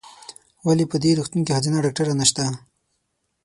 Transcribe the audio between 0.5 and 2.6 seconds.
ولې په دي روغتون کې ښځېنه ډاکټره نشته؟